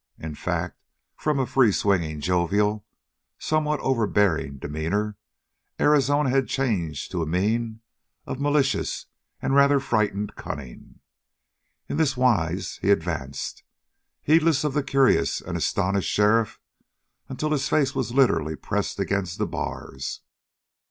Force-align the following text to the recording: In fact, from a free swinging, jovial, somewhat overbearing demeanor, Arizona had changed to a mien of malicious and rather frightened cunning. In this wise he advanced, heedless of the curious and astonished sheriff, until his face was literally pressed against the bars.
In 0.17 0.33
fact, 0.33 0.79
from 1.15 1.37
a 1.37 1.45
free 1.45 1.71
swinging, 1.71 2.21
jovial, 2.21 2.83
somewhat 3.37 3.79
overbearing 3.81 4.57
demeanor, 4.57 5.15
Arizona 5.79 6.31
had 6.31 6.47
changed 6.47 7.11
to 7.11 7.21
a 7.21 7.27
mien 7.27 7.81
of 8.25 8.39
malicious 8.39 9.05
and 9.43 9.53
rather 9.53 9.79
frightened 9.79 10.35
cunning. 10.35 11.01
In 11.87 11.97
this 11.97 12.17
wise 12.17 12.79
he 12.81 12.89
advanced, 12.89 13.61
heedless 14.23 14.63
of 14.63 14.73
the 14.73 14.81
curious 14.81 15.39
and 15.39 15.55
astonished 15.55 16.09
sheriff, 16.09 16.59
until 17.29 17.51
his 17.51 17.69
face 17.69 17.93
was 17.93 18.11
literally 18.11 18.55
pressed 18.55 18.99
against 18.99 19.37
the 19.37 19.45
bars. 19.45 20.21